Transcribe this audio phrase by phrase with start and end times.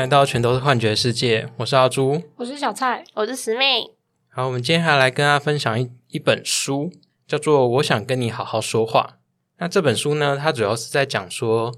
[0.00, 2.22] 来到全都是幻觉世界，我是阿朱。
[2.36, 3.82] 我是小蔡，我是石妹。
[4.30, 6.90] 好，我们今天还来跟大家分享一一本书，
[7.26, 9.16] 叫做《我想跟你好好说话》。
[9.58, 11.74] 那这本书呢，它主要是在讲说，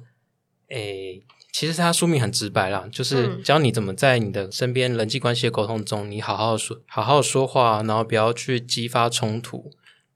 [0.68, 9.72] 诶，其实它书名很直白啦，就是嗯教你怎么在你的身边人际关系的沟通中，你好好说，好好说话，然后不要去激发冲突。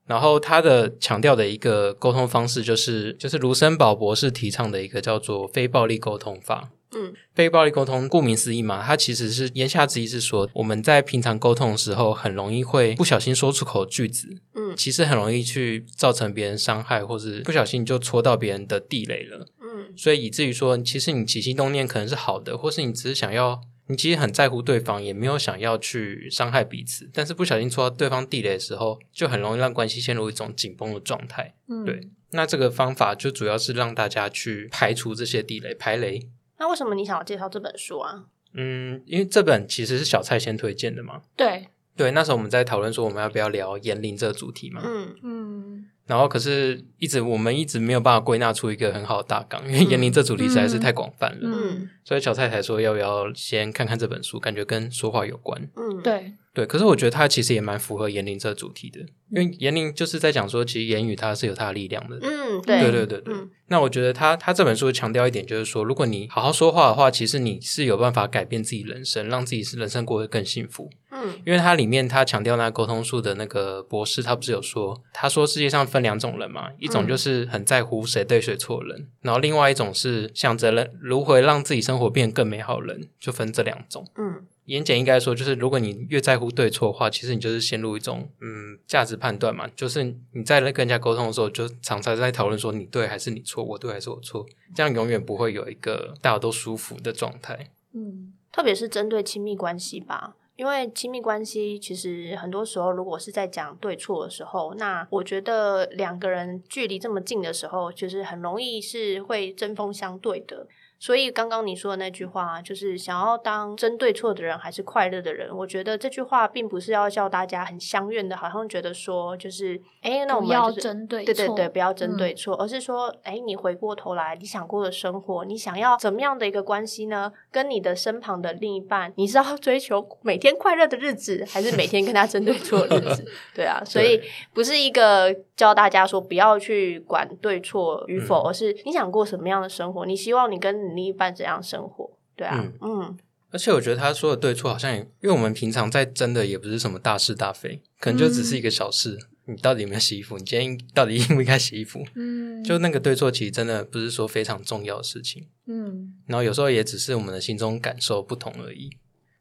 [0.06, 6.70] 然后它的强调的一个沟通方式，就是就是卢森堡博士提倡的一个叫做非暴力沟通法。
[6.92, 19.46] 嗯非暴力沟通，顾名思义嘛，它其实是言下之意是说，我们在平常沟通的时候，很容易会不小心说出口句子，嗯其实很容易去造成别人伤害，或是不小心就戳到别人的地雷了。
[19.60, 31.54] 嗯所以以至于说，其实你起心动念可能是好的，或是你只是想要，你其实很在乎对方，也没有想要去伤害彼此，但是不小心戳到对方地雷的时候，就很容易让关系陷入一种紧绷的状态。
[31.68, 36.28] 嗯，对，那这个方法就主要是让大家去排除这些地雷，排雷。
[36.58, 38.24] 那为什么你想要介绍这本书啊？
[38.54, 41.20] 嗯，因为这本其实是小蔡先推荐的嘛。
[41.36, 44.80] 对，对，那时候我们在讨论说我们要不要聊言龄这个主题嘛。
[44.82, 51.40] 嗯嗯，然后可是一直我们一直没有办法归纳出一个很好的大纲，因为言龄这主题实在是太广泛了。
[51.42, 55.60] 嗯所以小蔡才说要不要先看看这本书，感觉跟说话有关。
[55.76, 62.18] 嗯，对，对，可是我觉得他其实也蛮符合言灵这个主题的，因为言灵就是在讲说，其实言语它是有它的力量的。
[62.22, 70.88] 嗯对对对对对，嗯那我觉得他他这本书强调一点，就是说，如果你好好说话的话，其实你是有办法改变自己人生，让自己是人生过得更幸福。
[71.10, 84.06] 嗯因为它里面他强调那沟通术的那个博士，他不是有说，他说世界上分两种人嘛，一种就是很在乎谁对谁错的人，然后另外一种是想着人如何让自己生活变得更美好的人，就分这两种。
[84.16, 97.70] 嗯言简应该说，就是如果你越在乎对错的话，其实你就是陷入一种嗯价值判断嘛，就是你在跟人家沟通的时候，就常常在讨论说你对还是你错，我对还是我错，这样永远不会有一个大家都舒服的状态。
[97.92, 100.36] 嗯，特别是针对亲密关系吧。
[100.56, 110.66] 因为亲密关系其实很多时候，如果是在讲对错的时候，那我觉得两个人距离这么近的时候，就是很容易是会针锋相对的。
[110.98, 127.32] 所以刚刚你说的那句话，就是想要当真对错的人还是快乐的人，我觉得这句话并不是要叫大家很相怨的，好像觉得说就是，哎，那我们要们就是针对错对对对，不要针嗯对错，而是说，哎，你回过头来，你想过的生活，你想要怎么样的一个关系呢？
[127.50, 133.24] 跟你的身旁的另一半，你是要追求每天快乐的日子，还是每天跟他针对错的日子？
[133.54, 134.20] 对啊， 所以
[134.54, 142.10] 不是一个教大家说不要去管对错与否，嗯而是你想过什么样的生活，你希望你跟你另一半怎样生活？
[142.36, 143.16] 对啊，嗯
[143.50, 149.16] 而且我觉得他说的对错，好像也因为我们平常在争的也不是什么大是大非，可能就只是一个小事。
[149.48, 150.36] 你到底有没有洗衣服？
[150.36, 152.04] 你今天到底应不应该洗衣服？
[152.16, 155.46] 嗯， 就那个对错，其实真的不是说非常重要的事情。
[155.68, 158.90] 嗯然后有时候也只是我们的心中感受不同而已。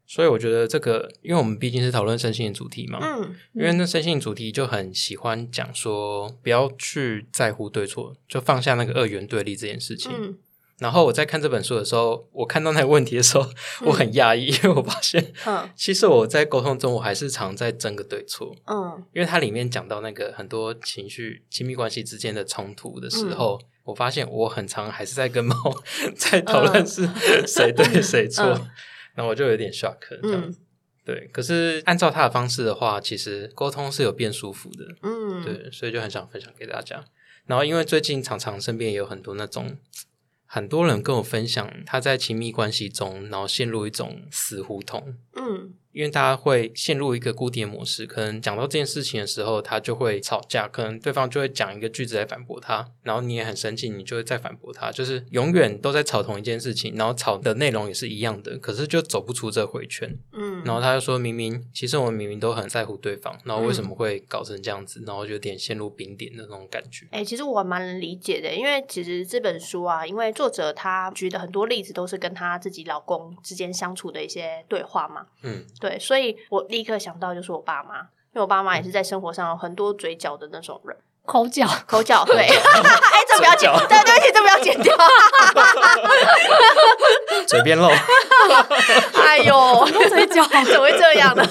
[0.06, 10.12] 所以我觉得这个，因为我们毕竟是讨论身心的主题嘛，嗯因为那身心主题就很喜欢讲说，不要去在乎对错，就放下那个二元对立这件事情。
[10.14, 10.38] 嗯
[10.78, 13.48] 然后我在看这本书的时候，我看到那个问题的时候，
[13.86, 18.54] 我很讶异，因为我发现，嗯其实我在沟通中，我还是常在争个对错。
[18.66, 25.54] 嗯因为它里面讲到那个很多情绪、亲密关系之间的冲突的时候，嗯我发现我很常还是在跟猫
[26.14, 27.08] 在讨论是
[27.48, 28.70] 谁对谁错，嗯
[29.16, 30.60] 然后我就有点 shock 这样嗯子。
[31.04, 34.84] 对，可是按照他的方式的话，其实沟通是有变舒服的。
[35.02, 37.04] 嗯，对，所以就很想分享给大家。
[37.46, 39.76] 然后因为最近常常身边也有很多那种。
[40.48, 60.14] 很多人跟我分享，他在亲密关系中，然后陷入一种死胡同，嗯因为大家会陷入一个固定的模式，可能讲到这件事情的时候，他就会吵架，可能对方就会讲一个句子来反驳他，然后你也很生气，你就会再反驳他，就是永远都在吵同一件事情，然后吵的内容也是一样的，可是就走不出这回圈。
[60.34, 67.06] 嗯，然后他就说明明其实我们明明都很在乎对方，然后为什么会搞成这样子，然后有点陷入冰点的那种感觉。
[67.10, 82.48] 哎、其实我蛮能理解的，因为其实这本书啊，因为作者他举的很多例子都是跟他自己老公之间相处的一些对话嘛，嗯，对，所以我立刻想到就是我爸妈，因为我爸妈也是在生活上有很多嘴角的那种人，口角，口角，对， 哎，
[83.28, 84.96] 这不要剪，对，对不起，这不要剪掉，
[87.46, 87.88] 嘴边漏，
[89.20, 91.42] 哎呦，嘴角怎么会这样呢？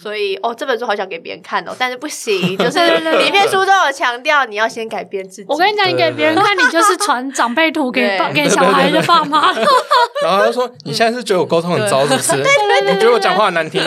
[0.00, 5.46] 所以哦，这本书好想给别人看哦，但是不行， 就是里面书中有强调，你要先改变自己。
[5.48, 9.52] 我跟你讲，你给别人看，你就是传长辈图给爸给小孩的爸妈。
[10.22, 12.36] 然后他说：“你现在是觉得我沟通很糟，是不是？
[12.84, 13.82] 你觉得我讲话很难听？”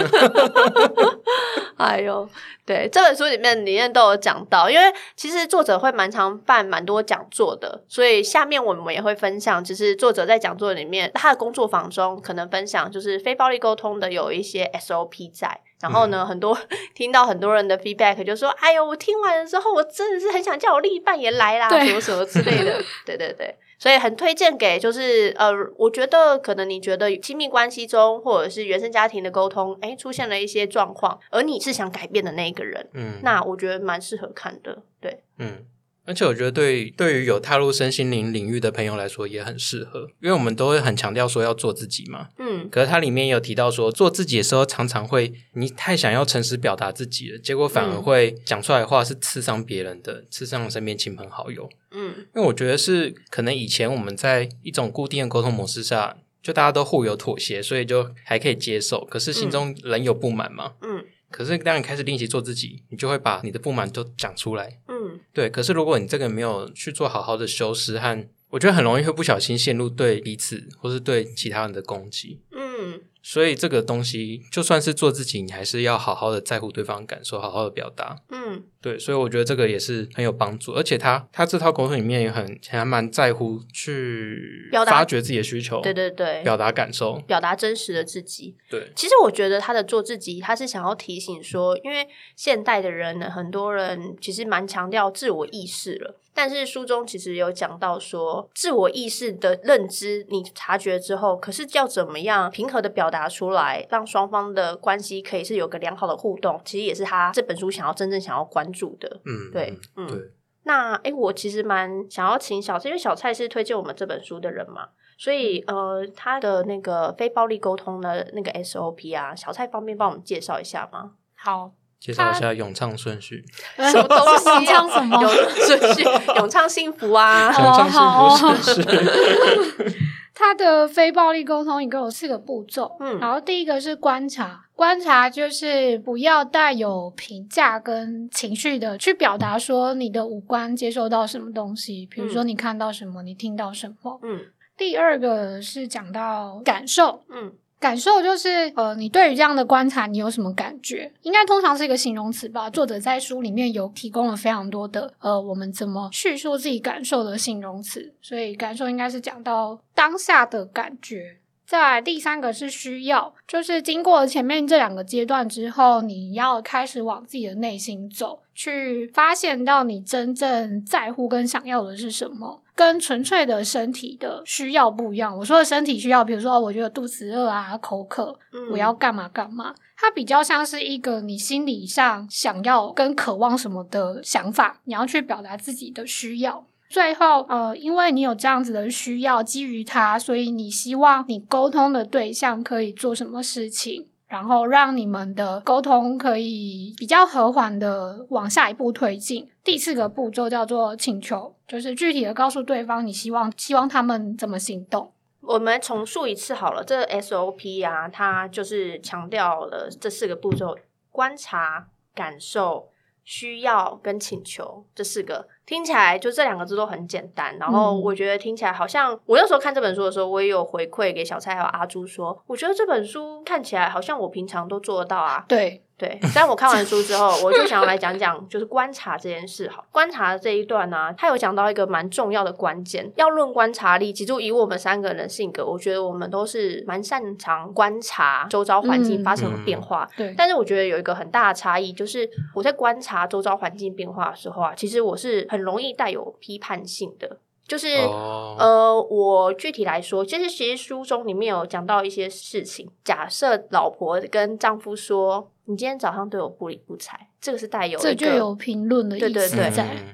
[1.77, 2.29] 好 哎呦，
[2.65, 15.61] 对，这本书里面里面都有讲到，因为其实作者会蛮常办蛮多讲座的，所以下面我们也会分享，就是作者在讲座里面他的工作坊中可能分享，就是非暴力沟通的有一些 SOP 在。
[15.81, 16.57] 然后呢，很多
[16.93, 22.81] 听到很多人的 feedback 就说：“哎呦，我听完了之后，我真的是很想叫我另一半也来啦，什么什么之类的。
[23.05, 34.83] ”对对对，所以很推荐给就是呃，我觉得可能你觉得亲密关系中或者是原生家庭的沟通，哎，出现了一些状况，而你是想改变的那一个人，嗯，那我觉得蛮适合看的。
[34.99, 35.65] 对，嗯，
[36.03, 42.29] 而且我觉得对对于有踏入身心灵领域的朋友来说也很适合，因为我们都会很强调说要做自己嘛。
[42.39, 51.69] 嗯可是它里面有提到说，做自己的时候常常会你太想要诚实表达自己了，结果反而嗯会讲出来的话是刺伤别人的，刺伤身边亲朋好友。
[51.91, 59.05] 嗯因为我觉得是可能以前我们在一种固定的沟通模式下，就大家都互有妥协，所以就还可以接受。
[59.05, 60.73] 可是心中仍有不满嘛。
[60.81, 64.79] 嗯可是当你开始练习做自己，你就会把你的不满都讲出来。
[64.89, 65.00] 嗯
[65.33, 72.41] 对，可是如果你这个没有去做好好的修饰和，我觉得很容易会不小心陷入对彼此或是对其他人的攻击。
[72.51, 78.17] 嗯所以这个东西就算是做自己，你还是要好好的在乎对方感受，好好的表达。
[78.29, 87.19] 嗯对，所以我觉得这个也是很有帮助，而且他他这套沟通里面也很还蛮在乎去表达发掘自己的需求，对对对，表达感受。
[87.27, 88.55] 表达真实的自己。
[88.69, 96.19] 对，其实我觉得他的做自己，他是想要提醒说，因为现代的人呢，很多人其实蛮强调自我意识了。
[96.33, 109.21] 但是书中其实有讲到说，自我意识的认知，你察觉之后，可是要怎么样平和的表达出来，让双方的关系可以是有个良好的互动，其实也是他这本书想要真正想要关注的。
[109.25, 110.17] 嗯，对，嗯，对，
[110.63, 121.11] 那诶，我其实蛮想要请小蔡，因为小蔡是推荐我们这本书的人嘛，所以呃，他的那个非暴力沟通的那个 SOP 啊，小蔡方便帮我们介绍一下吗？
[121.35, 121.71] 好，
[122.01, 123.45] 介绍一下咏唱顺序。
[123.77, 125.31] 什么东西、 唱什么咏
[125.65, 126.03] 顺序，
[126.35, 127.47] 咏唱幸福啊！
[127.47, 129.97] 哦咏唱好幸福顺序。
[130.33, 144.19] 它的非暴力沟通一共有四个步骤，嗯然后第一个是观察，观察就是不要带有评价跟情绪的去表达说你的五官接受到什么东西，比如说嗯你看到什么，你听到什么。
[144.23, 144.39] 嗯
[144.77, 151.11] 第二个是讲到感受，嗯感受就是呃，你对于这样的观察，你有什么感觉？
[151.23, 152.69] 应该通常是一个形容词吧。
[152.69, 161.37] 作者在书里面有提供了非常多的呃，我们怎么叙述自己感受的形容词，所以感受应该是讲到当下的感觉。
[161.65, 175.37] 再来第三个是需要，就是经过前面这两个阶段之后，你要开始往自己的内心走，去发现到你真正在乎跟想要的是什么，跟纯粹的身体的需要不一样。
[175.37, 179.73] 我说的身体需要，比如说我觉得肚子饿啊、口渴，嗯我要干嘛干嘛。
[179.97, 186.65] 它比较像是一个你心理上想要跟渴望什么的想法，你要去表达自己的需要。
[186.89, 199.51] 最后，呃，因为你有这样子的需要，基于它，所以你希望你沟通的对象可以做什么事情，然后让你们的沟通可以比较和缓的往下一步推进。
[199.61, 205.11] 第四个步骤叫做请求，就是具体的告诉对方你希望希望他们怎么行动。
[205.41, 210.77] 我们重述一次好了，这 SOP 啊，它就是强调了这四个步骤：
[211.09, 212.87] 观察、感受、
[213.25, 215.49] 需要跟请求这四个。
[215.71, 225.45] 听起来就这两个字都很简单，然后嗯我觉得听起来好像我那时候看这本书的时候，我也有回馈给小蔡还有阿朱说，我觉得这本书看起来好像我平常都做得到啊。
[225.47, 229.69] 对，对，但我看完书之后，我就想要来讲讲，就是观察这件事。
[229.69, 234.11] 好，观察的这一段呢、他有讲到一个蛮重要的关键，要论观察力。
[234.11, 240.09] 其实以我们三个人的性格，我觉得我们都是蛮擅长观察周遭环境嗯发生的变化。
[240.17, 252.89] 对，但是我觉得有一个很大的差异，就是我在观察周遭环境变化的时候啊，其实我是很容易带有批判性的，就是、哦，呃，我具体来说，其实其实书中里面有讲到一些事情。
[253.03, 259.69] 假设老婆跟丈夫说：“你今天早上对我不理不睬”，这个是带有一个这就有评论的意思对对对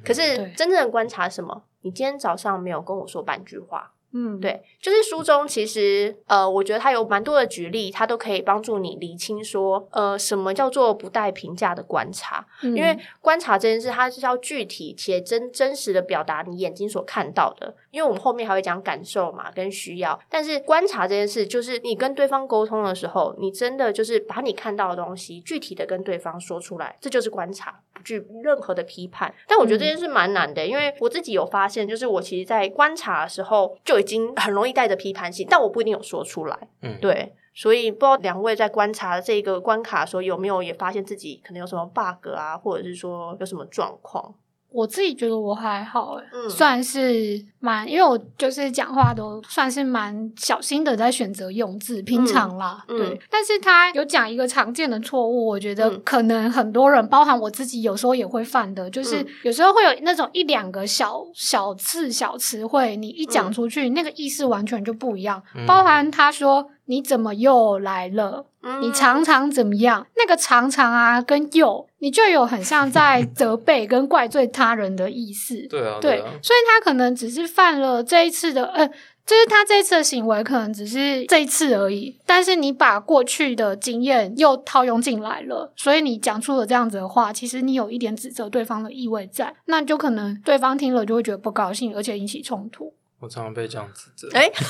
[0.05, 1.63] 可是真正的观察是什么？
[1.81, 12.45] 你今天早上没有跟我说半句话，嗯，对，就是书中其实呃，我觉得它有蛮多的举例，它都可以帮助你理清说，呃，什么叫做不带评价的观察。
[12.63, 17.75] 嗯，因为观察这件事，它是要具体且真真实的表达你眼睛所看到的。
[17.91, 20.19] 因为我们后面还会讲感受嘛，跟需要。
[20.29, 29.34] 但是观察这件事，就是你跟对方沟通的时候，你真的就是把你看到的东西具体的跟对方说出来，这就是观察，不具任何的批判。
[29.48, 36.58] 但我觉得这件事蛮难的，因为我自己有发现，就是我其实，在观察的时候就已经很容易带着批判性，但我不一定有说出来。
[36.82, 44.36] 嗯，对，所以不知道两位在观察这个关卡的时候，有没有也发现自己可能有什么 bug 啊，或者是说有什么状况？
[44.71, 53.19] 我自己觉得我还好，诶，嗯算是蛮，因为我就是讲话都算是蛮小心的，在选择用字，平常啦，嗯对。
[53.29, 65.41] 但是他有讲一个常见的错误，我觉得嗯可能很多人，包含我自己，有时候也会犯的，就是嗯有时候会有那种一两个小小字、小词汇，你一讲嗯出去，那个意思完全就不一样。
[65.55, 70.08] 嗯包含他说你怎么又来了，嗯你常常怎么样？
[70.17, 75.67] 那个常常啊，跟又，你就有很像在 责备跟怪罪他人的意思。
[75.70, 92.94] 对啊，对，啊，所以他可能只是犯了这一次的，呃，就是他这一次的行为可能只是这一次而已，但是你把过去的经验又套用进来了，所以你讲出了这样子的话，其实你有一点指责对方的意味在，那就可能对方听了就会觉得不高兴，而且引起冲突。
[93.19, 94.29] 我常常被这样指责。
[94.38, 94.47] 哎，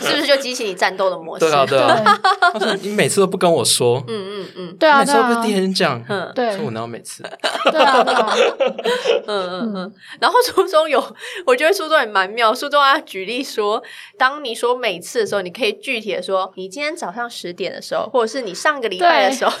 [0.00, 1.44] 是不是就激起你战斗的模式？
[1.46, 2.20] 对啊，对对啊。
[2.52, 7.22] 他说你每次都不跟我说，嗯嗯嗯对啊，对啊每次都不，是第一天讲，嗯对说我哪有每次？
[7.70, 8.34] 对啊，对啊，
[9.26, 9.94] 嗯嗯嗯。
[10.20, 11.00] 然后书中有，
[11.46, 12.52] 我觉得书中也蛮妙。
[12.52, 13.80] 书中他举例说，
[14.18, 19.52] 当你说每次的时候，你可以具体的说，你今天早上十点的时候，或者是你上个礼拜的时候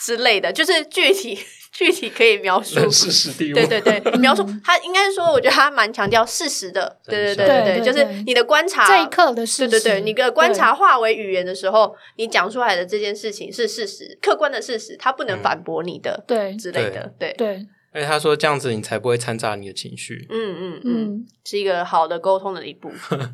[0.00, 1.38] 之类的，就是具体
[1.72, 2.78] 具体可以描述。
[2.78, 3.54] 人事实地物。
[3.54, 6.98] 对对对，描述他应该是说，我觉得他蛮强调事实的。
[7.04, 17.10] 对对对对，对对就是你的观察这一刻的事实，对对对，你的观察化为语言的时候，你讲出来的这件事情是事实，客观的事实，他不能嗯反驳你的、对之类的。
[17.18, 20.26] 对，对，而且他说这样子你才不会掺杂你的情绪。
[20.30, 22.90] 嗯嗯嗯，嗯是一个好的沟通的一步。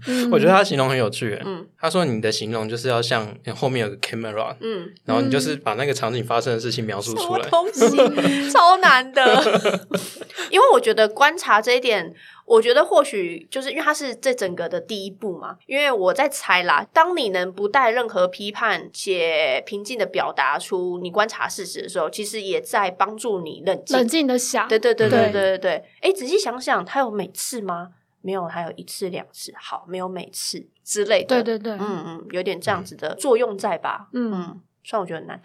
[0.06, 1.40] 嗯， 我觉得他形容很有趣。
[1.44, 7.44] 嗯他说你的形容就是要像后面有个 camera，嗯，然后你就是把那个场景发生的事情描述出来。
[7.44, 9.80] 么东西超难的，
[10.50, 12.14] 因为我觉得观察这一点。
[12.48, 16.86] 我觉得或许就是因为它是这整个的第一步嘛，因为我在猜啦。
[16.92, 24.66] 当你能不带任何批判且平静的表达出你观察事实的时候，其实也在帮助你冷静冷静的想。
[24.66, 25.84] 对对对对对对对。
[26.00, 27.90] 哎，仔细想想，他有每次吗？
[28.20, 31.42] 没有，还有一次两次，好，没有每次之类的。
[31.42, 34.08] 对对对，嗯嗯，有点这样子的作用在吧？
[34.12, 35.40] 嗯，虽然、我觉得难，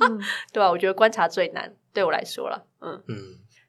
[0.00, 0.18] 嗯、
[0.52, 2.64] 对吧、我觉得观察最难，对我来说了。
[2.80, 3.16] 嗯嗯，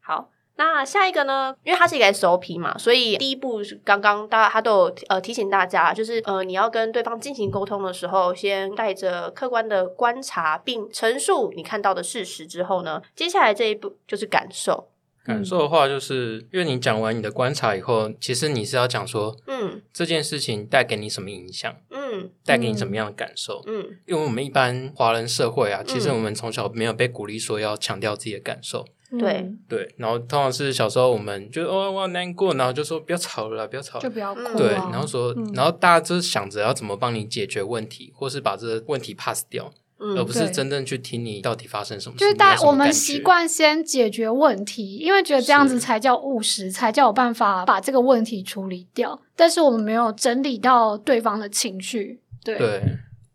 [0.01, 1.55] 好，那下一个呢？
[1.63, 14.89] 因为它是一个 SOP 嘛，所以第一步是刚刚大家他都有呃提醒大家，就是呃你要跟对方进行沟通的时候，先带着客观的观察并陈述你看到的事实之后呢，接下来这一步就是感受。
[15.23, 23.61] 感受的话，就是因为你讲完你的观察以后，其实你是要讲说嗯这件事情带给你什么影响，嗯带给你什么样的感受。
[23.67, 34.09] 嗯因为我们一般华人社会啊，其实嗯我们从小没有被鼓励说要强调自己的感受，对嗯对，然后通常是小时候我们就哦我好难过，然后就说不要吵了啦，不要吵就。
[34.09, 34.53] 不要哭、啊。
[34.57, 42.19] 对，然后说，嗯然后大家就是想着要怎么帮你解决问题，或是把这个问题 pass 掉，而嗯不是真正去听你到底发生什么事。
[42.19, 49.21] 就是大我们习惯先解决问题，因为觉得这样子才叫务实，才叫有办法把这个问题处理掉。
[49.35, 52.81] 但是我们没有整理到对方的情绪，对，对，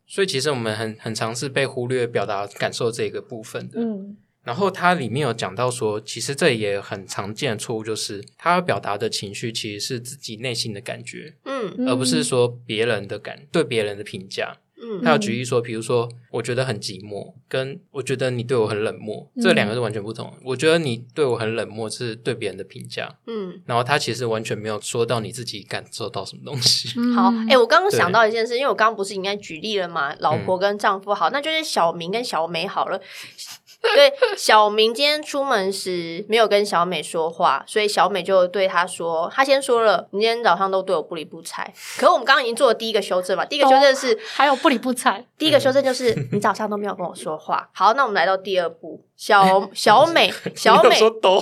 [0.06, 3.80] 所以其实我们很很常是被忽略表达感受这个部分的。
[3.80, 14.56] 嗯然后它里面有讲到说，其实这也很常见的错误，就是他要表达的情绪其实是自己内心的感觉，嗯嗯而不是说别人的感对别人的评价。
[14.84, 20.34] 嗯他有举例说，比如说，我觉得很寂寞，跟我觉得你对我很冷漠，嗯这两个是完全不同。
[20.42, 23.62] 我觉得你对我很冷漠是对别人的评价，嗯。
[23.64, 26.88] 然后他其实完全没有说到你自自己感受到什么东西。
[26.96, 33.00] 嗯好，哎、我刚刚想到一件事，因为我刚刚不是应该举例了嘛，老婆跟丈夫好，那就是小明跟小美好了。
[33.82, 41.64] 对，小明今天出门时没有跟小美说话，所以小美就对他说，他先说了，你今天早上都对我不理不睬。
[41.98, 47.68] 可是我们刚刚已经做了第一个修正嘛，第一个修正是，还有不理不睬，第一个修正就是你早上都没有跟我说话。
[47.74, 51.38] 好，那我们来到第二步，小小美，小美说都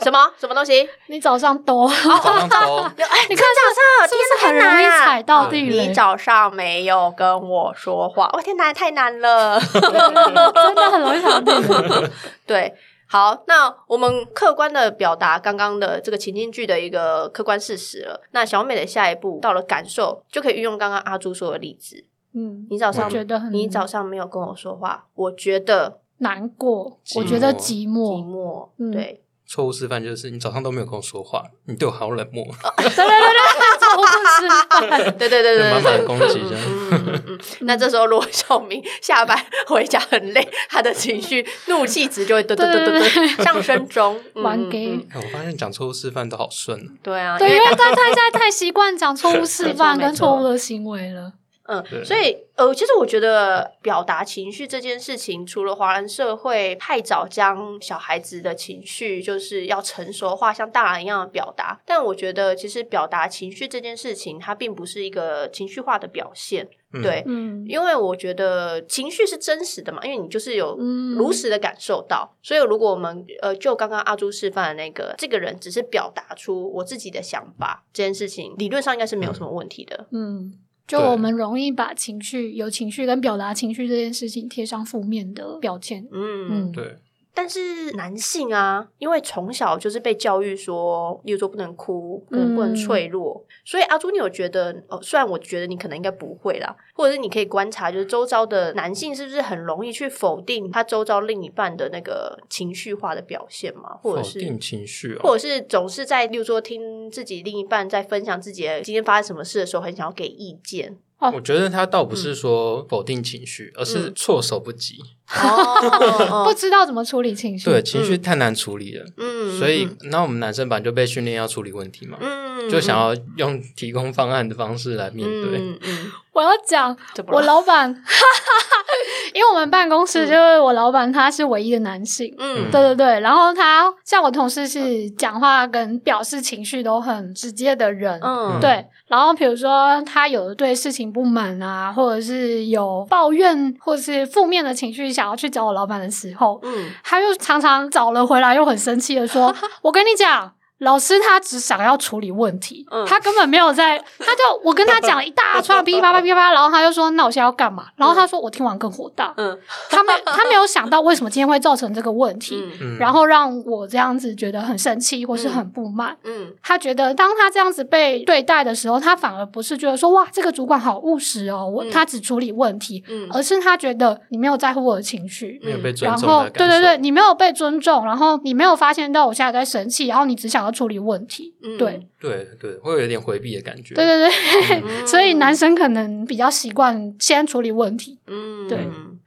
[0.00, 0.88] 什么什么东西？
[1.08, 2.56] 你早上都，早上都
[2.96, 5.88] 哎，你看早上是不是很容易踩到地雷？
[5.88, 9.60] 你早上没有跟我说话，我天哪，太难了。
[9.70, 12.10] 真的很容易踩到地雷。
[12.46, 12.74] 对，
[13.06, 18.22] 好，那我们客观的表达刚刚的这个情境剧的一个客观事实了。
[18.30, 22.06] 那小美的下一步到了感受，就可以运用刚刚阿朱说的例子。
[22.34, 28.32] 嗯，你早上我觉得很你早上没有跟我说话，我觉得难过，我觉得寂寞寂寂寞。
[28.32, 28.68] 寞。
[28.78, 32.42] 嗯对，错误示范就是你早上都没有跟我说话，你对我好冷漠，
[32.76, 35.18] 对对对对，错误示范。
[35.18, 44.18] 对对对对对，满满 攻击这样嗯嗯嗯，那这时候如果小明下班回家很累，他的情绪怒气值就会噔噔噔噔噔上升中。
[44.34, 46.90] 嗯玩给嗯嗯哎我发现讲错误示范都好顺哦。
[47.02, 51.32] 对啊，对，因因为为他他现在太习惯讲错误 示范跟错误的行为了。
[51.66, 67.22] 嗯，所以呃，其实我觉得表达情绪这件事情，除了华人社会太早将小孩子的情绪就是要成熟化，像大人一样的表达，但我觉得其实表达情绪这件事情，它并不是一个情绪化的表现，嗯对。
[67.26, 80.06] 嗯，因为我觉得情绪是真实的嘛，因为你就是有嗯如实的感受到，所以如果我们呃就刚刚阿朱示范的那个，这个人只是表达出我自己的想法，这件事情理论上应该是没有什么问题的。
[80.12, 80.52] 嗯，
[80.86, 86.06] 就我们容易把情绪、有情绪跟表达情绪这件事情贴上负面的标签。
[86.12, 86.96] 嗯嗯，对，
[87.34, 95.00] 但是男性啊，因为从小就是被教育说，例如说不能哭，不能不能脆弱，所以阿朱，你有觉得哦？
[95.02, 103.96] 虽然我觉得你可能应该不会啦，或者是你可以观察，就是周遭的男性是不是很容易去否定他周遭另一半的那个情绪化的表现嘛？
[104.00, 105.32] 或者是否定情绪或哦。
[105.36, 110.96] 者是总是在，例如说听自己另一半在分享自己的今天发生什么事的时候，很想要给意见。
[111.32, 114.98] 我觉得他倒不是说否定情绪，而是措手不及。
[115.32, 117.70] 哦 不知道怎么处理情绪。
[117.70, 125.58] 对，情绪太难处理了，嗯所以那我们男生版就被训练要处理问题嘛，嗯就想要用提供方案的方式来面对。
[125.58, 127.90] 嗯嗯，我要讲我老板，
[129.34, 132.34] 因为我们办公室就是我老板他是唯一的男性。
[132.38, 132.70] 嗯。
[132.70, 150.52] 对对对，然后他像我同事是讲话跟表示情绪都很直接的人，嗯，对，然后比如说他有对事情不满啊，或者是有抱怨或者是负面的情绪想要去找我老板的时候，嗯他又常常找了回来，又很生气的说：“我跟你讲。”
[150.84, 159.32] 老师他只想要处理问题，嗯他根本没有在，他就我跟他讲一大串噼里啪啦噼里啪啦，然后他就说：“那我现在要干嘛？”然后他说：“我听完更火大。
[159.36, 159.58] 嗯
[159.90, 162.62] 他没他没有想到为什么今天会造成这个问题，
[162.98, 166.16] 然后让我这样子觉得很生气或是很不满。
[166.24, 175.60] 嗯他觉得当他这样子被对待的时候，他反而不是觉得说哇，这个主管好务实哦，我、嗯他只处理问题，嗯而是他觉得你没有在乎我的情绪。
[175.62, 176.48] 没有被尊重然后。
[176.50, 183.94] 对对对，你没有被尊重，然后你没有发现到我现在在生气，然后你只想要处理问题，嗯对对对，会有点回避的感觉。
[183.94, 188.86] 对对对，嗯 所以男生可能比较习惯先处理问题，嗯对。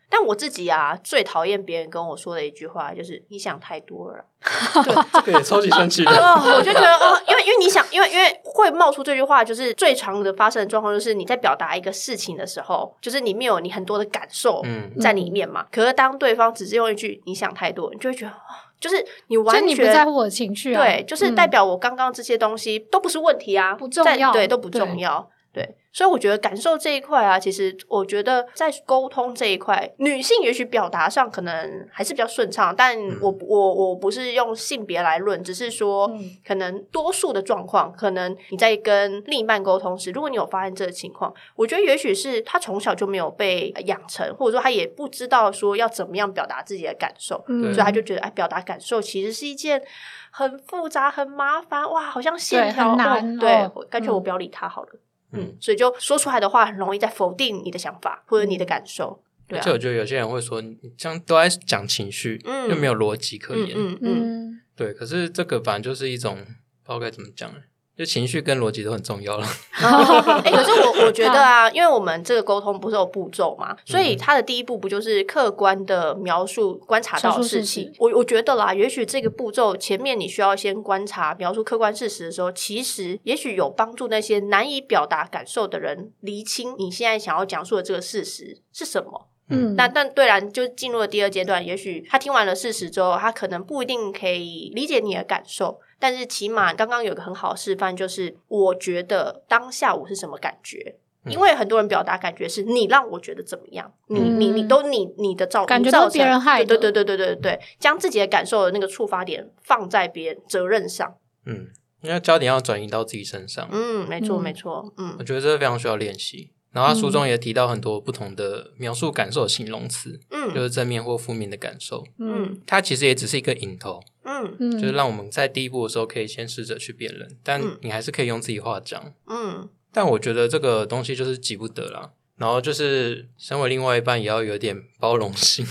[0.09, 4.23] 但我自己啊，最讨厌别人跟我说的一句话就是“你想太多了”。
[5.13, 6.09] 这个也超级生气的。
[6.15, 15.65] 哦，我就觉得哦，因为因为你想，因为因为会冒出这句话，就是最常的发生的状况，就是你在表达一个事情的时候，就是里面有你很多的感受嗯在里面嘛。
[15.69, 18.39] 可是当对方只是用一句“你想太多”，你就会觉得，哦
[18.79, 21.35] 就是你完全你不在乎我的情绪啊，对，就是嗯。
[21.35, 25.29] 代表我刚刚这些东西都不是问题啊，不重要对，都不重要。
[25.57, 49.81] 对，所以我觉得感受这一块啊，其实我觉得在沟通这一块，女性也许表达上可能还是比较顺畅，但我我我不是用性别来论，只是说嗯可能多数的状况，可能你在跟另一半沟通时，如果你有发现这个情况，我觉得也许是他从小就没有被养成，或者说他也不知道说要怎么样表达自己的感受，嗯所以他就觉得，哎，表达感受其实是一件
[50.29, 52.95] 很复杂、很麻烦，哇，好像线条
[53.39, 54.89] 对干脆我嗯不要理他好了。
[54.93, 54.99] 嗯
[55.31, 59.21] 嗯，所以就说出来的话很容易在否定你的想法或者你的感受。
[59.47, 63.71] 对啊而且，我觉得有些人会说，你这样都在讲情绪，嗯又没有逻辑可言。
[63.75, 66.49] 嗯嗯嗯，嗯，对，可是这个反正就是一种不知
[66.89, 67.49] 道该怎么讲，
[67.97, 69.47] 就情绪跟逻辑都很重要了。
[69.73, 77.63] 哎，可是我 我觉得啊，因为我们这个沟通不是有步骤嘛，所以它的第一步不就是客观的描述观察到的事？
[77.63, 89.29] 情我我觉得啦，也许这个步骤前面你需要先观察描述客观事实的时候，其实也许有帮助那些难以表达感受的人厘清你现在想要讲述的这个事实是什么。
[89.49, 100.95] 嗯，那但对然就进入了第二阶段，也许他听完了事实之后，他可能不一定可以理解你的感受，但是起码刚刚有个很好的示范，就是我觉得当下我是什么感觉。
[100.99, 111.67] 嗯因为很多人表达感觉是你让我觉得怎么样，你你你嗯都你你的造感觉你造成都别人害的对对对对对对对，将自己的感受的那个触发点放在别人责任上，嗯，
[112.01, 113.67] 因为焦点要转移到自己身上。
[113.69, 116.53] 嗯，没错嗯没错，嗯我觉得这非常需要练习。
[116.77, 120.53] 然后他书中也提到很多不同的描述感受的形容词，嗯。
[120.53, 122.05] 就嗯是正面或负面的感受。
[122.19, 122.61] 嗯。
[122.67, 124.55] 它其实也只是一个引头，嗯。
[124.59, 127.79] 嗯，就是让我们在第一步的时候可以先试着去辨认，但嗯。
[127.81, 129.11] 你还是可以用自己话讲。
[129.25, 129.67] 嗯。
[129.91, 132.11] 但我觉得这个东西就是急不得啦。
[132.37, 135.65] 然后就是身为另外一半，也要有点包容心。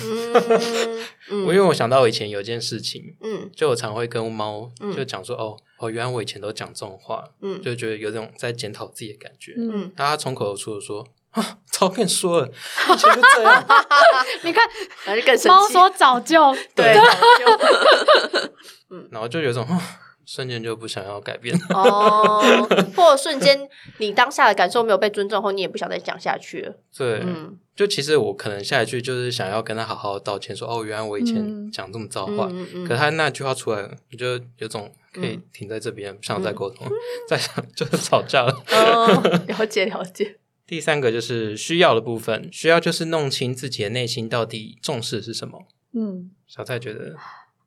[1.30, 9.52] 嗯 因为我想到我以前有件事情，嗯就我常会跟猫嗯就讲说，哦哦，原来我以前都讲这种话，嗯就觉得有种在检讨自己的感觉。
[9.56, 13.64] 嗯嗯那他从口而出的说，啊，早跟你说了，以前就这样。
[14.42, 14.64] 你看。
[15.46, 16.94] 猫说早就对，
[19.10, 19.80] 然后就有一种啊
[20.26, 21.56] 瞬间就不想要改变。
[21.72, 22.42] 哦，
[22.94, 23.66] 或者瞬间
[23.98, 26.74] 你当下的感受没有被尊重后，你也不想再讲下去了。
[26.94, 32.48] 对，嗯就其实我可能下一句就是想要跟他好好道歉，说哦，原来我以前嗯讲这么糟话。
[32.50, 36.86] 嗯嗯可他那句话出来，你就有种可以停在这边，不想再沟通，
[37.28, 38.52] 再想就是吵架了。
[38.72, 40.38] 哦， 了解了解。
[40.66, 45.66] 第三个就是需要的部分，需要就是弄清自己的内心到底重视是什么。
[45.94, 46.32] 嗯。
[46.48, 47.14] 小蔡觉得，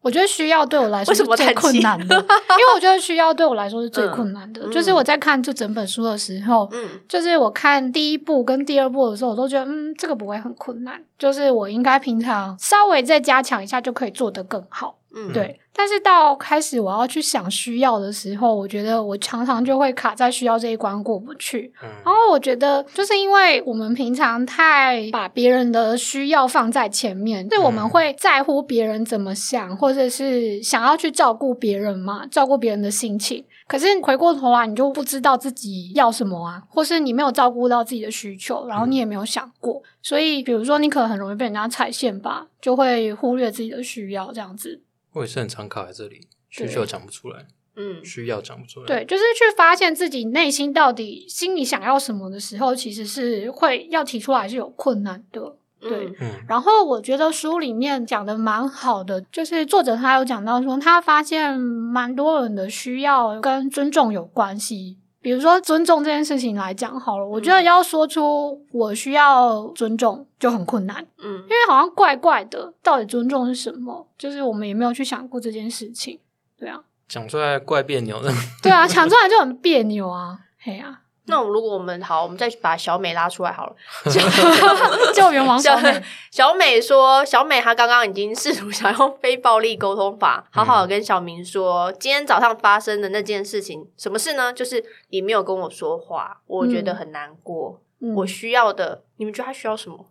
[0.01, 2.19] 我觉得需要对我来说是最困难的， 因
[2.57, 4.61] 为我觉得需要对我来说是最嗯困难的。
[4.63, 14.95] 嗯就是我在看这整本书的时候，嗯就是我看第一部跟第二部的时候，我都觉得嗯，这个不会很困难，就是我应该平常稍微再加强一下就可以做得更好。
[15.11, 21.73] 嗯，对，但是到开始我要去想需要的时候，我觉得我常常就会卡在需要这一关过不去。
[21.81, 33.43] 嗯然后我觉得，就是因为我们平常太把别人的需要放在前面，所以我们嗯会在乎别人怎么想，或者是想要去照顾别人嘛，照顾别人的心情。
[33.67, 39.81] 可是回过头来，你就不知道自己要什么啊，或是你没有照顾到自己的需求，然后你也没有想过。
[40.01, 44.81] 所以，比如说，你可能很容易被人家踩线吧，就会忽略自己的需要，这样子。
[45.13, 48.85] 我也是很常卡在这里，需求讲不出来，嗯需要讲不出来。
[48.85, 55.55] 对，就是去发现自己内心到底心里想要什么的时候，其实是会要提出来是有困难的。
[55.81, 56.11] 对，
[56.45, 64.97] 然后我觉得书里面讲的蛮好的，就是作者他有讲到说，他发现蛮多人的需要跟尊重有关系。
[65.21, 74.07] 比如说尊重这件事情来讲好了，我觉得要说出我需要尊重就很困难，嗯因为好像怪怪的，到底尊重是什么？
[74.17, 76.19] 就是我们也没有去想过这件事情。
[76.57, 78.31] 对啊，讲出来怪别扭的。
[78.63, 83.75] 对啊，讲出来就很别扭啊，嘿啊，那如果我们好，我们再把小美拉出来好了。
[85.13, 94.51] 救援王小小美，小美说，小美她刚刚已经试图想用非暴力沟通法，好好跟小明说，今天早上发生的那件事情，什么事呢？
[94.51, 97.79] 就是你没有跟我说话，我觉得很难过。
[98.01, 100.05] 嗯我需要的，你们觉得他需要什么？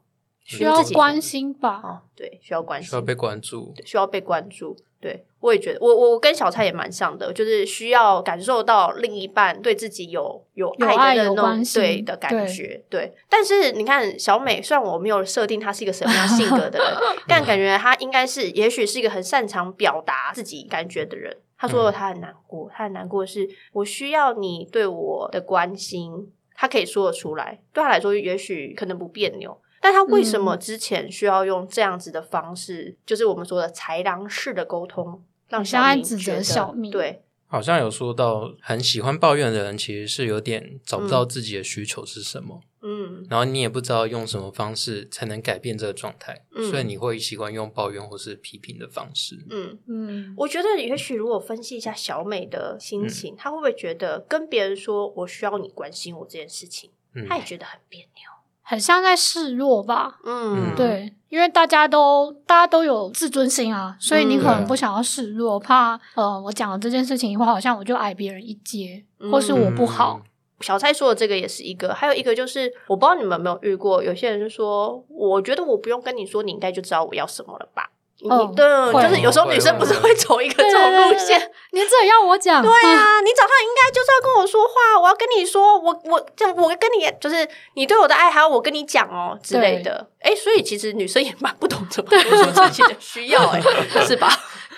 [0.44, 1.80] 需要关心吧？
[1.82, 3.72] 哦，对，需要关心，需要被关注。
[3.76, 4.76] 对需要被关注。
[5.00, 12.84] 对，我也觉得，我我跟小蔡也蛮像的，就是需要感受到另一半对自己有有有爱爱的那种对的感对觉。
[12.90, 16.88] 对，但是你看小美，虽然我没有设定她是一个什么样性格的人，
[17.28, 21.36] 但感觉她应该是，也许是一个很擅长表达自己感觉的人。
[21.56, 29.56] 她说嗯她很难过，她很难过是我需要你对我的关心，她可以说得出来，对她来说也许可能不别扭。
[29.80, 49.46] 但他为什么嗯之前需要用这样子的方式，就是我们说的豺狼式的沟通，让你小明觉得小明对，好像有说到，很喜欢抱怨的人其实是有点找不到嗯自己的需求是什么，嗯然后你也不知道用什么方式才能改变这个状态，嗯所以你会习惯用抱怨或是批评的方式。
[49.50, 49.78] 嗯。
[49.86, 58.37] 嗯，我觉得，也许如果分析一下小美的心情，她会不会觉得跟别人说我需要你关心我这件事情，嗯，她也觉得很别扭。
[58.68, 60.18] 很像在示弱吧？
[60.24, 69.02] 嗯，对，因为大家都大家都有自尊心啊，所以你嗯可能不想要示弱，怕呃我讲了这件事情以后，好像我就矮别人一阶，
[69.32, 70.20] 或是我不好。
[70.60, 77.90] 小蔡说的这个也是一个，还有一个就是，我不知道你们有没有遇过，有些人就说，我觉得我不用跟你说，你应该就知道我要什么了吧？
[78.20, 78.64] 你哦对，
[79.02, 82.60] 就是有时候女生不是会走一个这种路线，你这要我讲？
[82.60, 90.08] 对啊，你早上应该就是要跟我说话，我要跟你说，我我这，我跟你就是你对我的爱，还要我跟你讲哦之类的。
[90.20, 93.60] 哎，所以其实女生也蛮不懂怎么说出自己的需要，哎，
[94.04, 94.28] 是吧？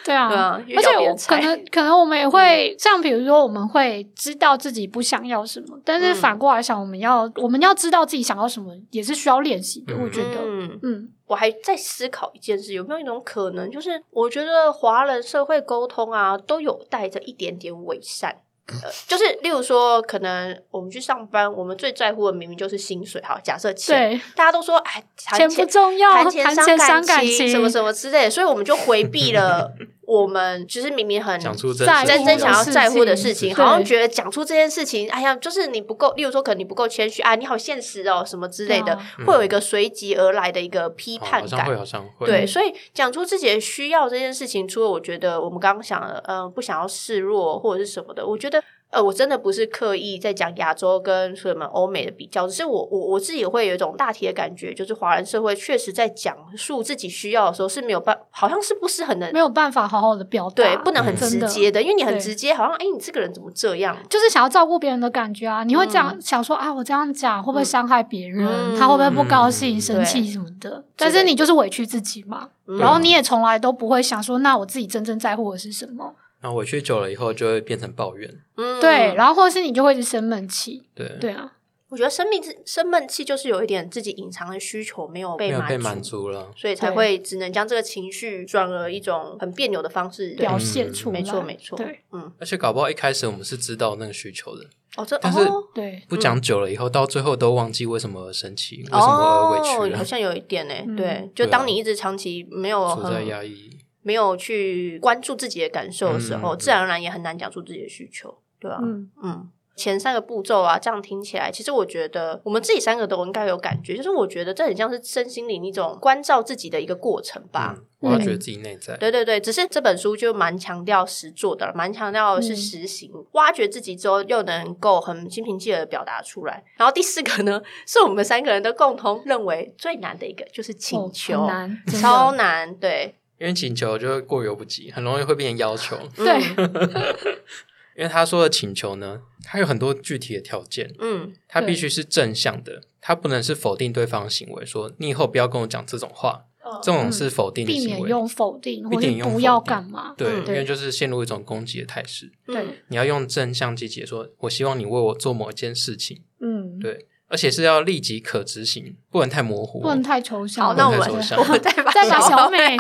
[0.05, 9.95] 对啊，对啊而且可能可能我们也会、像比如说我们会知道自己不想要什么，但是嗯反过来想，我们要我们要知道自己想要什么，也是需要练习的。
[9.95, 18.37] 嗯我觉得，嗯，嗯我还在思考一件事，有没有一种可能，就是我觉得华人社会沟通啊，都有带着一点点伪善。
[18.83, 23.21] 呃，就是例如说，可能我们去上班，我们最在乎的明明就是薪水。
[23.23, 29.73] 好，假设钱，大家都说，哎，谈钱不重要，谈谈钱伤钱伤感情，什么什么之类的，所以我们就回避了
[30.11, 41.77] 我们其实明明很讲出真在真正想要在乎的事事情情，好像觉得讲出这件事情，哎呀，就是你不够，例如说，可能你不够谦虚啊，你好现实哦，什么之类的，会有一个随即而来的一个批哦判感好像会，。
[41.77, 42.27] 好像会。
[42.27, 63.97] 对，所以讲出自己的需要这件事情，除了我觉得我们刚刚想的，嗯、不想要示弱或者是什么的，我觉得呃，我真的不是刻意在讲亚洲跟什么欧美的比较，只是我我我自己也会有一种大体的感觉，就是华人社会确实在讲述自己需要的时候是没有办，好像是不是很能没有办法好好的表达，对，不能很直接的，因为你很直接，好像哎，你这个人怎么这样？
[64.11, 68.47] 就是想要照顾别人的感觉啊，你会这样嗯想说啊，我这样讲会不会嗯伤害别人？
[68.47, 70.85] 嗯他会不会不高兴、嗯生气什么的？
[70.97, 76.15] 但是你就是委屈自己嘛，嗯然后你也从来都不会想说，那我自己真正在乎的是什么？
[76.41, 78.41] 然后委屈久了以后，就会变成抱怨。
[78.57, 81.53] 嗯对，然后或者是你就会一直生闷气，对，对啊，
[81.91, 86.51] 我觉得生命生闷气就是有一点自己隐藏的需求没有被满没有被满足了。
[86.57, 94.65] 所以才对会只能将这个情绪转而一种很别扭的方式表嗯现出来，没错没错对嗯，而且搞不好一开始我们是知道那个需求的，
[94.97, 103.71] 哦，这但是哦对，不讲久了以后，到最后都忘记为什么而生气，为什么而委屈好，像有一点呢、嗯对，就当你一直长期没有处在很压抑。
[104.03, 117.75] 没有去关注自己的感受的时候，嗯自然而然也很难讲出自己的需求，对吧、嗯，嗯，前三个步骤啊，这样听起来，其实我觉得我们自己三个都应该有感觉，就是我觉得这很像是身心灵一种关照自己的一个过程吧。
[117.77, 118.97] 嗯，我要觉得自己内在。
[118.97, 126.65] 对对对，只是这本书就蛮强调实做的，蛮强调是嗯实行，挖掘自己之后又能够很心平气和的表达出来。
[126.77, 132.75] 然后第四个呢， 是我们三个人都共同认为最难的一个，就是请哦求，很难，超难。
[132.77, 135.97] 对，因为请求就会过犹不及，很容易会变成要求。
[136.15, 137.17] 对嗯
[137.97, 146.45] 因为他说的请求呢，他有很多具体的条件，嗯他必须是正向的，他不能是否定对方的行为，说你以后不要跟我讲这种话，
[146.83, 147.97] 这种是否定的避行为。
[147.97, 150.15] 免用否定，或避免用不要干嘛？
[150.17, 152.27] 对，嗯因为就是陷入一种攻击的态势。
[152.47, 159.81] 嗯对你要用正向积极的说，我希望你为我做某一件事情，嗯，对，而且是要立即可执行，不能太模糊。
[159.81, 160.67] 不能太抽象。
[160.67, 162.77] 好，那我们我们再把再把小美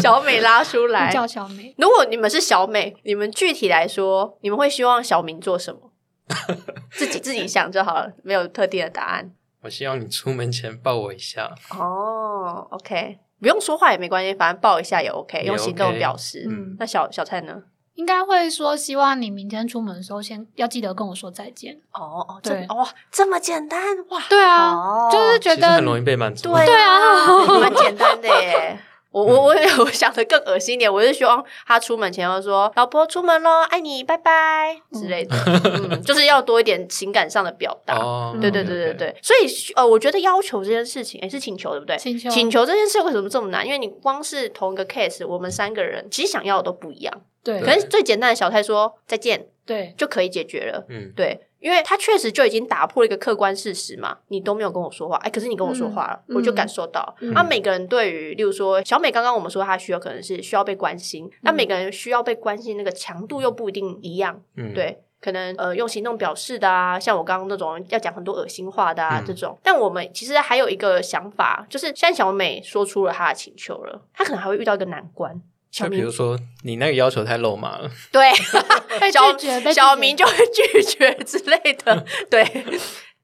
[0.00, 1.10] 小美 拉出来。
[1.10, 5.90] 叫小美，如果你们是小美，你们具体来说，你们会希望小明做什么？
[6.92, 9.32] 自己自己想就好了，没有特定的答案。
[9.62, 11.50] 我希望你出门前抱我一下。
[11.70, 16.46] 哦，OK，不用说话也没关系，反正抱一下也 OK，也用行动表示。
[16.48, 17.62] 嗯那小小蔡呢？
[18.00, 21.78] 应该会说希望你明天出门的时候先要记得跟我说再见。
[21.92, 24.22] 哦哦，这对哦这么简单哇！
[24.26, 26.50] 对啊，哦就是觉得很容易被满足。
[26.50, 28.78] 对对啊 蛮简单的耶。
[29.12, 37.98] 我我我我想的更恶心一点，我是希望他出门前要说“老婆出门喽，爱你，拜拜”之类的，嗯，就是要多一点情感上的表达。
[37.98, 41.98] 哦，对对对对对，所以呃，我觉得要求这件事情，也是请求对不对？
[41.98, 43.66] 请求请求这件事为什么这么难？
[43.66, 47.12] 因为你光是同一个 case，我们三个人其实想要的都不一样。
[47.42, 50.84] 对可是最简单的小菜说再见对就可以解决了。
[50.88, 57.14] 嗯，对，因为他确实就已经打破了一个客观事实嘛，你都没有跟我说话，哎，可是你跟我说话了，嗯我就感受到。
[57.20, 65.02] 嗯啊，每个人对于，例如说小美刚刚我们说她需要可能是需要被关心，那、每个人需要被关心那个强度又不一定一样，嗯，对。
[65.22, 75.38] 可能呃用行动表示的啊，像我刚刚那种要讲很多恶心话的啊、嗯这种，但我们其实还有一个想法，就是现在小美说出了她的请求了，她可能还会遇到一个难关。
[75.70, 78.30] 小明就比如说你那个要求太肉麻了，对
[79.00, 79.36] 被小
[79.72, 82.44] 小明就会拒绝之类的，对，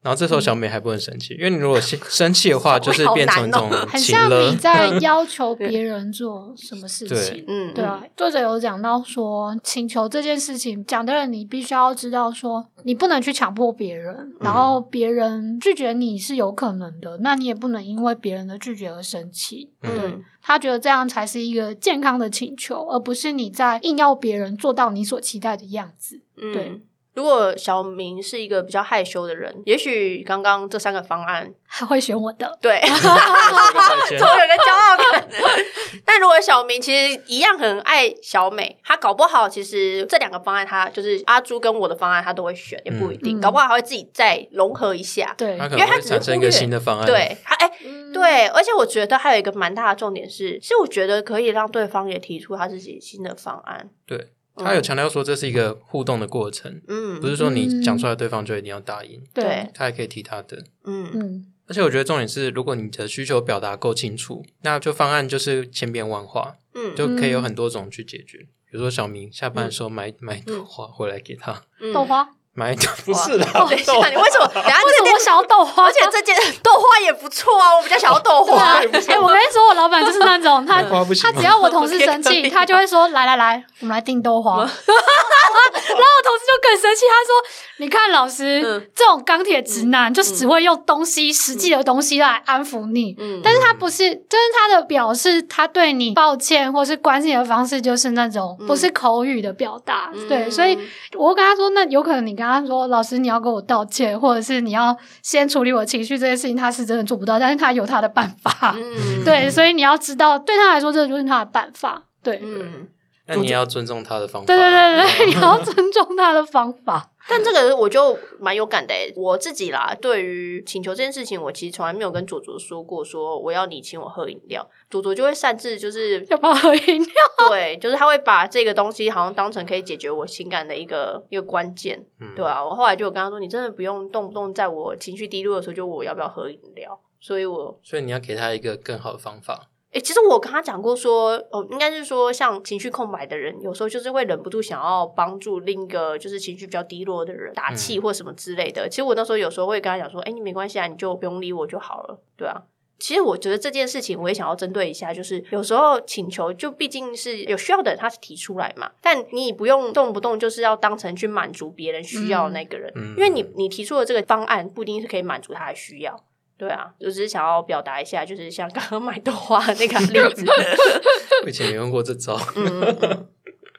[0.02, 4.54] 然后这时候小美还不能生气，因为你如果生生气的话，就是变成一种 很像你。
[4.56, 7.44] 在要求 别人做什么事情。
[7.48, 19.72] 嗯，对啊，作者有讲到说，请求这件事情，讲的人你必须要知道说，你不能去强迫别人，然后别人拒绝你是有可能的，那你也不能因为别人的拒绝而生气。
[19.82, 26.20] 嗯嗯他觉得这样才是一个健康的请求，而不是你在硬要别人做到你所期待的样子。
[26.40, 26.80] 嗯，对。
[27.16, 35.28] 如果小明是一个比较害羞的人，也许刚刚这三个方案， 他会选我的， 对，说个再见都有个骄傲感。
[36.04, 45.34] 但如果小明其实一样很爱小美，他搞不好其实这两个方案，他就是阿朱跟我的方案，他都会选，也不一定，嗯搞不好还会自己再融合一下。
[45.38, 47.06] 对他可因为他只是能产生一个忽略新的方案。
[47.06, 53.88] 对，他哎、嗯对，而且我觉得还有一个蛮大的重点是，是我觉得可以让对方也提出他自己新的方案。
[54.06, 59.44] 对，他有强调说这是一个互动的过程，嗯，不是说你讲出来对方就一定要答应，对。
[59.44, 60.64] 对，他还可以提他的。
[60.84, 61.10] 嗯。
[61.14, 68.38] 嗯而且我觉得重点是，如果你的需求表达够清楚，那就方案就是千变万化，嗯，就可以有很多种去解决。
[68.70, 71.92] 比如说小明下班的时候买买豆花回来给他，嗯。
[71.92, 74.46] 豆花，买不是的，等一下，你为什么？
[74.54, 75.84] 等下为什么我想要豆花？
[75.84, 78.74] 而且这件豆花也不不错啊，我比较想要豆花。
[78.78, 80.80] 哎、我跟你说，我老板就是那种他
[81.20, 84.58] 他只要我同事 生气，他就会说来来来，我们来订豆花。
[84.58, 87.44] 然后我同事就更生气，他说
[87.78, 93.14] ：“你看老师、嗯这种钢铁直男，就是只会用东西、实际的东西来安抚你。
[93.18, 100.12] 嗯但是他不是，就是他的表示，他对你抱歉或是关心的方式，就是那种不是口语的表达。
[100.28, 100.78] 对，所以
[101.14, 108.74] 我跟他说，那有可能你跟他说，老师你要跟我道歉，或者是你要先处理我情绪这件事情，他是真的做不到，但是他有他的办法。
[108.76, 112.02] 嗯对，所以你要知道，对他来说，这就是他的办法。
[112.22, 112.88] 对，嗯。
[113.26, 114.46] 那你也要尊重他的方法。
[114.46, 117.10] 对对对对， 你要尊重他的方法。
[117.28, 127.14] 但这个我就蛮有感的诶，我自己啦，对于请求这件事情，我其实从来没有跟左左说过，说我要你请我喝饮料，左左就会擅自就是要不要喝饮料？
[127.50, 139.66] 对，就是他会把这个东西好像当成可以解决我情感的一个一个关键，嗯对啊，我后来就有跟他说，你真的不用动不动在我情绪低落的时候就问我要不要喝饮料，所以我所以你要给他一个更好的方法。
[139.96, 148.86] 诶，其实我跟他讲过说，哦，应该是说，像情绪空白的人，有时候就是会忍不住想要帮助另一个就是情绪比较低落的人打气或什么之类的。
[148.90, 152.64] 其实我那时候有时候会跟他讲说，哎，你没关系啊，你就不用理我就好了，对啊。
[152.98, 166.22] 其实我觉得这件事情，我也想要针对一下，就是有时候请求就毕竟是有需要的人，他是提出来嘛，但你不用动不动就是要当成去满足别人需要的那个人，嗯因为你你提出的这个方案不一定是可以满足他的需要。
[166.58, 170.44] 对啊，就只是想要表达一下，就是像刚刚买豆花那个例子，
[171.44, 173.28] 我以前没用过这招，嗯嗯嗯，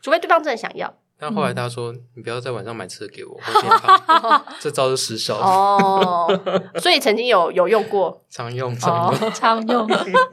[0.02, 4.46] 除非对方真的想要但后来他说：“你不要在晚上买吃的给我，我变胖。
[4.62, 6.42] ”这招是失效了，哦，
[6.80, 9.28] 所以曾经有有用过常用常用。
[9.28, 9.88] 哦，常用。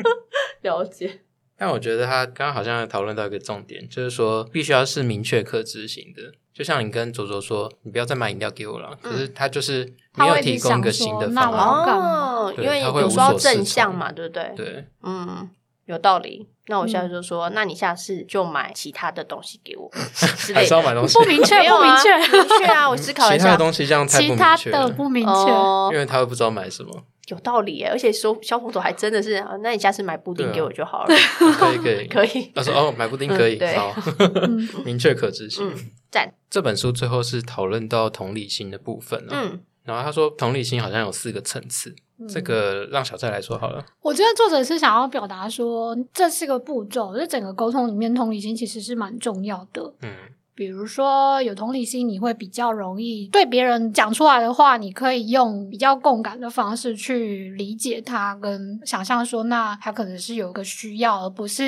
[0.60, 1.20] 了解，
[1.56, 6.32] 但我觉得他刚刚好像有讨论到一个重点，就是说必须要是明确可执行的。
[6.52, 11.98] 就像你跟卓卓说，你不要再买饮料给我了，可是他就是没有提供一个新的方案。
[11.98, 14.52] 哦，因为有说正向嘛，对不对？
[14.56, 15.50] 对，嗯，
[15.86, 16.48] 有道理。
[16.66, 20.66] 那我现在就说，那你下次就买其他的东西给我之还 类的。
[20.68, 21.24] 是要买东西不。
[21.26, 22.88] 明确，不明确，明确啊！
[22.88, 25.30] 我思考一下，其他的东西这样太不明确不明确。
[25.30, 27.02] 哦因为他会不知道买什么。
[27.28, 31.14] 有道理耶，而且说小朋友还真的是，啊那你下次买布丁给我就好了，
[31.58, 32.52] 可以可以 可以。
[32.54, 33.94] 他说：“哦，买布丁可以，好，
[34.42, 35.66] 嗯明确可执行。
[35.68, 35.74] 嗯，
[36.10, 39.42] 赞，这本书最后是讨论到同理心的部分啊。
[39.44, 41.94] 嗯然后他说，同理心好像有四个层次，
[42.26, 43.84] 这个让小蔡来说好了。
[44.00, 49.92] 我觉得作者是想要表达说，这四个步骤，这整个沟通里面，同理心其实是蛮重要的。
[50.00, 50.10] 嗯
[50.54, 61.64] 比如说，有同理心，你会比较容易对别人讲出来的话，你可以用比较共感的方式去理解他，跟想象说，那他可能是有一个需要，而不是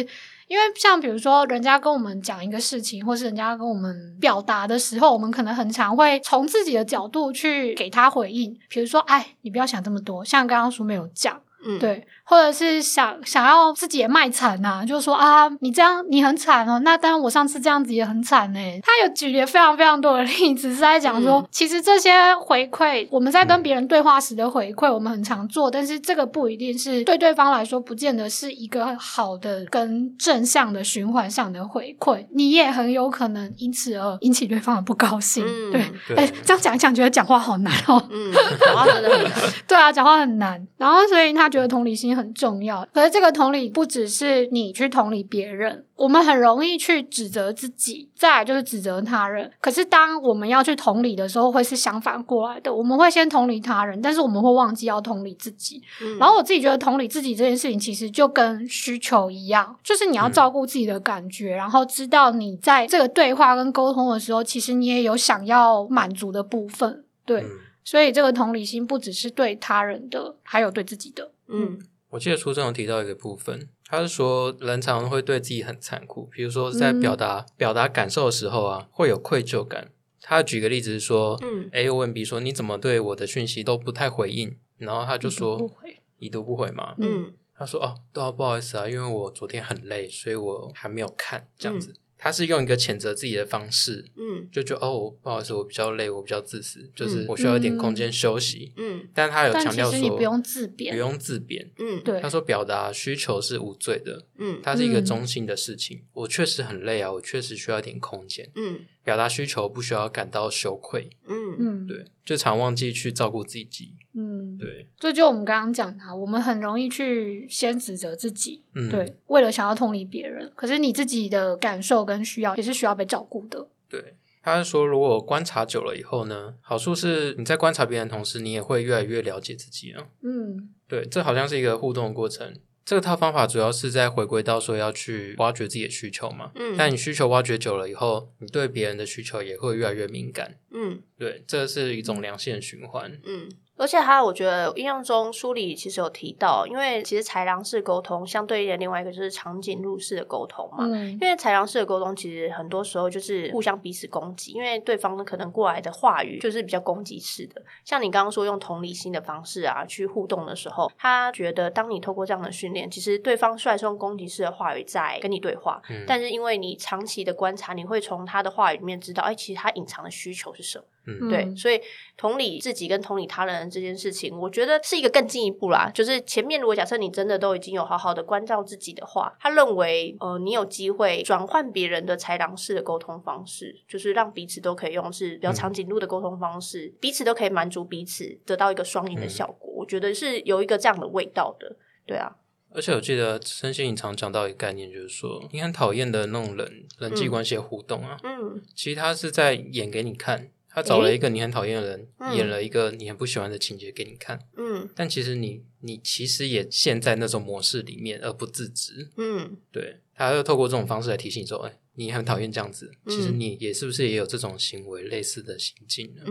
[0.47, 11.41] 因为像比如说，人家跟我们讲一个事情，或是人家跟我们表达的时候，我们可能很常会从自己的角度去给他回应，比如说，哎，你不要想这么多，像刚刚淑美有讲。
[11.67, 18.61] 嗯，对，或者是想想要自己也卖惨呐、就说啊，你这样你很惨哦，那当然我上次这样子也很惨呢。
[18.83, 35.45] 他有举了非常非常多的例子，是在讲说，嗯其实这些回馈，我们在跟别人对话时的回馈，我们很常做，但是这个不一定是对对方来说，不见得是一个好的跟正向的循环上的回馈，你也很有可能因此而引起对方的不高兴。
[35.47, 38.03] 嗯对，对哎，这样讲一讲，觉得讲话好难哦。
[38.11, 39.33] 嗯，讲话真的很难。
[39.67, 40.67] 对啊，讲话很难。
[40.77, 42.87] 然后，所以他觉得同理心很重要。
[42.93, 49.51] 可是这个同理不只是你去同理别人，我们很容易去指责自己，再来就是指责他人。
[49.61, 52.73] 可是当我们要去同理的时候，会是相反过来的。
[52.73, 55.83] 我们会先同理他人，但是我们会忘记要同理自己。
[56.03, 67.05] 嗯然后我自己觉得同理自己这件事情，其实就跟需求一样，就是你要照顾自己的感觉，然后知道你在这个对话跟沟通的时候，其实你也有想要满足的部分。
[67.25, 67.49] 对，嗯，
[67.85, 71.31] 所以这个同理心不只是对他人的，还有对自己的。
[71.49, 71.79] 嗯
[72.11, 79.91] 我记得书中有提到一个部分，他是说人常常会对自己很残酷，比如说在表达、表达感受的时候啊，会有愧疚感。
[80.23, 86.95] 他举个例子是说，嗯 A 问 B 说：“你怎么对我的讯息都不太回应？”然后他就说：“不回，已读不回嘛。
[86.99, 91.95] 嗯他说：“哦，对啊，不好意思啊，因为我昨天很累，所以我还没有看这样子。
[92.19, 98.73] 他是用一个谴责自己的方式，嗯就觉得哦，不好意思，我比较累，我比较自私，就是我需要一点空间休息。
[98.77, 101.71] 嗯但他有强调说，你不用自贬不用自贬。
[101.79, 106.03] 嗯，对他说表达需求是无罪的，嗯它是一个嗯中性的事情。
[106.13, 108.51] 我确实很累啊，我确实需要一点空间。
[108.55, 113.95] 嗯表达需求不需要感到羞愧，嗯嗯，对，就常忘记去照顾自己。
[114.13, 123.69] 嗯，对，这就我们刚刚讲的啊，我们很容易去先指责自己，嗯，对，为了想要同理别人，可是你自己的感受跟需要也是需要被照顾的。
[123.89, 124.17] 对。
[124.43, 130.07] 他是说，如果观察久了以后呢，好处是你在观察别人的同时，你也会越来越了解自己啊。
[130.23, 132.55] 嗯，对，这好像是一个互动的过程。
[132.87, 136.53] 这套方法主要是在回归到说要去挖掘自己的需求嘛。
[136.55, 140.57] 嗯但你需求挖掘久了以后，你对别人的需求也会越来越敏感。
[140.71, 143.21] 嗯对，这是一种良性的循环。
[143.25, 143.49] 嗯。
[143.77, 150.85] 而且还有，我觉得印象中书里其实有提到，因为其实豺狼式沟通相对应的另外一个就是长颈鹿式的沟通嘛。
[150.87, 157.63] 嗯因为豺狼式的沟通，其实很多时候就是互相彼此攻击，因为对方可能过来的话语就是比较攻击式的。
[157.85, 170.85] 像你刚刚说用同理心的方式啊去互动的时候，他觉得当你透过这样的训练，其实对方虽然是用攻击式的话语在跟你对话，嗯但是因为你长期的观察，你会从他的话语里面知道，哎，其实他隐藏的需求是什么。
[171.07, 171.81] 嗯对，所以
[172.17, 175.91] 同理自己跟同理他人这件事情，我觉得是一个更进一步啦。
[175.95, 189.73] 就是前面如果假设你真的都已经有好好的关照自己的话，他认为呃你有机会转换别人的豺狼式的沟通方式，就是让彼此都可以用是比较长颈鹿的沟通方式，彼此都可以满足彼此，得到一个双赢的效果。
[189.77, 191.77] 我觉得是有一个这样的味道的。
[192.07, 192.37] 对啊，
[192.73, 200.51] 而且我记得身心隐常讲到一个概念，就是说你很讨厌的那种人人际关系的互动啊，嗯其实他是在演给你看。
[200.77, 209.11] 他找了一个你很讨厌的人，嗯演了一个你很不喜欢的情节给你看，嗯但其实你你其实也陷在那种模式里面而不自知。
[209.17, 216.23] 嗯对，他又透过这种方式来提醒你说，哎，你很讨厌这样子，嗯其实你也是不是也有这种行为类似的行径呢？
[216.27, 216.29] 嗯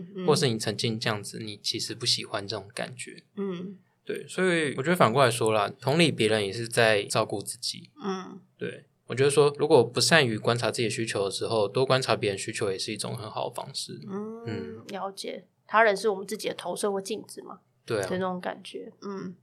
[0.00, 3.22] 嗯嗯，或是你曾经这样子，你其实不喜欢这种感觉。
[3.36, 7.90] 嗯对，所以我觉得反过来说啦，同理别人也是在照顾自己。
[8.04, 14.00] 嗯对我觉得说，如果不善于观察自己的需求的时候，多观察别人需求也是一种很好的方式。
[14.08, 15.44] 嗯，了解。
[15.66, 18.92] 他人是我们自己的投射或镜子嘛，对啊的那，种感觉。
[19.02, 19.34] 嗯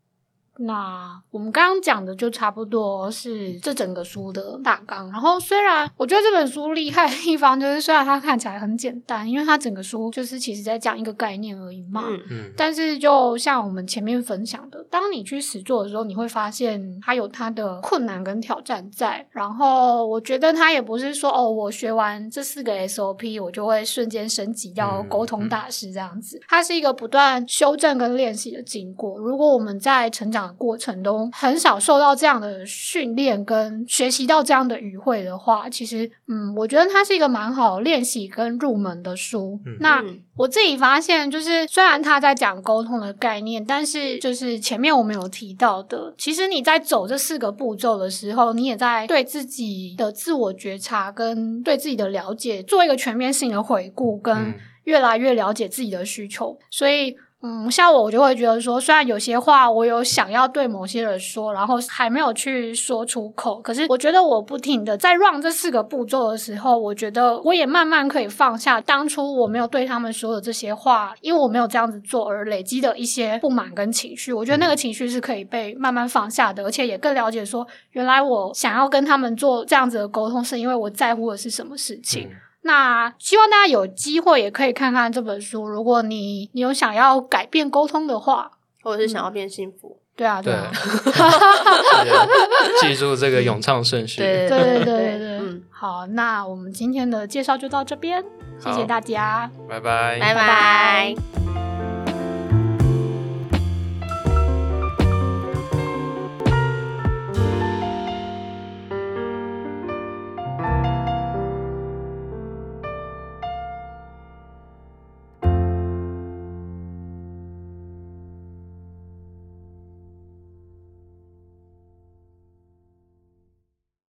[0.57, 5.09] 那我们刚刚讲的就差不多是这整个书的大纲。
[5.09, 12.03] 然后虽然我觉得这本书厉害的地方，就是虽然它看起来很简单，因为它整个书就是其实在讲一个概念而已嘛。
[12.07, 19.25] 嗯嗯，但是就像我们前面分享的，当你去实做的时候，你会发现它有它的困难跟挑战在。
[19.31, 26.39] 然后我觉得它也不是说哦，我学完这四个 SOP，我就会瞬间升级到嗯沟通大师这样子。
[26.47, 29.17] 它是一个不断修正跟练习的经过。
[29.17, 39.59] 如果我们在成长的过程中很少受到这样的训练跟学习到这样的语汇的话，其实嗯，我觉得它是一个蛮好练习跟入门的书。
[39.65, 54.53] 嗯那嗯我自己发现，就是虽然他在讲沟通的概念，但是就是前面我们有提到的，其实你在走这四个步骤的时候，你也在对自己的自我觉察跟对自己的了解做一个全面性的回顾，跟嗯
[54.85, 56.57] 越来越了解自己的需求。
[56.71, 74.31] 所以，嗯，像我，我就会觉得说，虽然有些话我有想要对某些人说，然后还没有去说出口，可是我觉得我不停的在 run 这四个步骤的时候，我觉得我也慢慢可以放下当初我没有对他们说的这些话，因为我没有这样子做而累积的一些不满跟情绪。
[74.31, 82.27] 我觉得那个情绪是可以被慢慢放下的，而且也更了解说，原来我想要跟他们做这样子的沟通，是因为我在乎的是什么事情。
[82.29, 85.67] 嗯那希望大家有机会也可以看看这本书。
[85.67, 88.51] 如果你你有想要改变沟通的话，
[88.83, 89.97] 或者是想要变幸福。
[90.15, 90.53] 对啊，对
[92.81, 94.21] 记住这个咏唱顺序。
[94.21, 95.39] 对对 对对对对。
[95.39, 98.23] 嗯，好，那我们今天的介绍就到这边，
[98.59, 99.49] 谢谢大家。
[99.67, 101.50] 拜拜，拜拜。